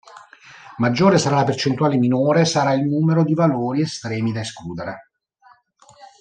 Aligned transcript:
Maggiore 0.77 1.19
sarà 1.19 1.35
la 1.35 1.43
percentuale, 1.43 1.95
minore 1.95 2.43
sarà 2.43 2.73
il 2.73 2.85
numero 2.85 3.23
di 3.23 3.35
valori 3.35 3.81
estremi 3.81 4.31
da 4.31 4.39
escludere. 4.39 5.11